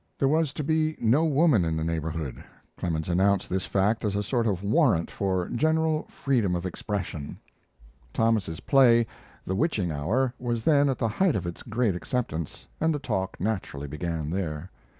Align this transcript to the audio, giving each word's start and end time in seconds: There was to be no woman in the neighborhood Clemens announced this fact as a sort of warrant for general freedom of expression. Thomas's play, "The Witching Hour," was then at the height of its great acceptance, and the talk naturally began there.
There 0.17 0.27
was 0.27 0.51
to 0.53 0.63
be 0.63 0.97
no 0.99 1.25
woman 1.25 1.63
in 1.63 1.77
the 1.77 1.83
neighborhood 1.83 2.43
Clemens 2.75 3.07
announced 3.07 3.47
this 3.51 3.67
fact 3.67 4.03
as 4.03 4.15
a 4.15 4.23
sort 4.23 4.47
of 4.47 4.63
warrant 4.63 5.11
for 5.11 5.47
general 5.49 6.05
freedom 6.07 6.55
of 6.55 6.65
expression. 6.65 7.37
Thomas's 8.11 8.61
play, 8.61 9.05
"The 9.45 9.53
Witching 9.53 9.91
Hour," 9.91 10.33
was 10.39 10.63
then 10.63 10.89
at 10.89 10.97
the 10.97 11.07
height 11.07 11.35
of 11.35 11.45
its 11.45 11.61
great 11.61 11.95
acceptance, 11.95 12.65
and 12.79 12.95
the 12.95 12.97
talk 12.97 13.39
naturally 13.39 13.87
began 13.87 14.31
there. 14.31 14.71